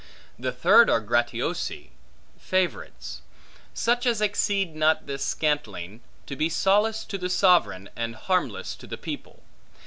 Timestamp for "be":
6.35-6.49